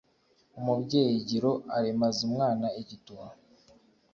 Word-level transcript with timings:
umubyeyi 0.59 1.17
giro 1.29 1.51
aremaza 1.75 2.19
umwana 2.29 2.67
igituba. 2.81 3.25